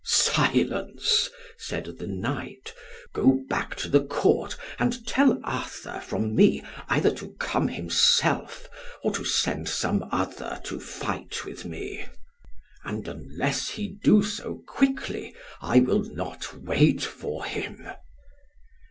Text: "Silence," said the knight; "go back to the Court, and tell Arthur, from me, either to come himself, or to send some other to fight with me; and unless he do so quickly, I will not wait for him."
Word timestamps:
"Silence," 0.03 1.29
said 1.59 1.85
the 1.99 2.07
knight; 2.07 2.73
"go 3.13 3.37
back 3.47 3.75
to 3.75 3.87
the 3.87 4.03
Court, 4.03 4.57
and 4.79 5.05
tell 5.05 5.39
Arthur, 5.43 5.99
from 6.03 6.33
me, 6.33 6.63
either 6.89 7.11
to 7.13 7.33
come 7.39 7.67
himself, 7.67 8.67
or 9.03 9.13
to 9.13 9.23
send 9.23 9.69
some 9.69 10.03
other 10.11 10.59
to 10.63 10.79
fight 10.79 11.45
with 11.45 11.65
me; 11.65 12.03
and 12.83 13.07
unless 13.07 13.69
he 13.69 13.89
do 14.03 14.23
so 14.23 14.63
quickly, 14.67 15.35
I 15.61 15.81
will 15.81 16.01
not 16.03 16.51
wait 16.63 17.03
for 17.03 17.45
him." 17.45 17.87